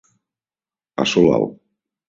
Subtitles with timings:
[1.05, 1.57] A sol alt.